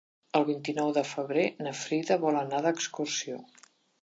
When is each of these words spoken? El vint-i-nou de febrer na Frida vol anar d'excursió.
El 0.37 0.45
vint-i-nou 0.45 0.93
de 0.95 1.03
febrer 1.09 1.45
na 1.67 1.75
Frida 1.83 2.19
vol 2.27 2.41
anar 2.43 2.63
d'excursió. 2.69 3.41